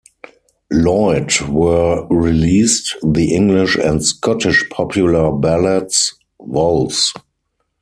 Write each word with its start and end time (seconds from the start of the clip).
Lloyd 0.71 1.41
were 1.41 2.07
released: 2.07 2.95
The 3.03 3.35
English 3.35 3.75
and 3.77 4.03
Scottish 4.03 4.67
Popular 4.71 5.31
Ballads, 5.31 6.15
Vols. 6.41 7.13